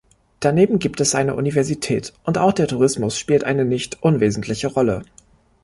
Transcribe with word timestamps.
Daneben 0.39 0.79
gibt 0.79 0.99
es 0.99 1.13
eine 1.13 1.35
Universität 1.35 2.11
und 2.23 2.39
auch 2.39 2.53
der 2.53 2.67
Tourismus 2.67 3.19
spielt 3.19 3.43
eine 3.43 3.65
nicht 3.65 4.01
unwesentliche 4.01 4.65
Rolle. 4.65 5.03